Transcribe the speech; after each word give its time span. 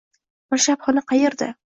Mirshabxona 0.53 1.03
qayerda? 1.11 1.51